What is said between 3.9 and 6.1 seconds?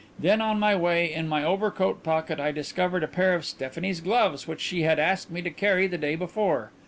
gloves which she had asked me to carry the